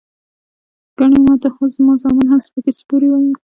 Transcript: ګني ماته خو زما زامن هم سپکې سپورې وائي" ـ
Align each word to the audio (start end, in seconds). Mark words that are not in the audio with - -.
ګني 0.97 1.19
ماته 1.25 1.49
خو 1.53 1.63
زما 1.73 1.93
زامن 2.01 2.27
هم 2.31 2.39
سپکې 2.45 2.71
سپورې 2.79 3.07
وائي" 3.09 3.31
ـ 3.37 3.41